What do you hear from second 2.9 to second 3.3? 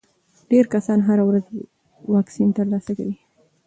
کوي.